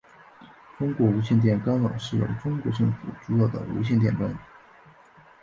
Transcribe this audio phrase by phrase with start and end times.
[0.79, 4.35] 中国无线电干扰是由中国政府主导的无线电干扰。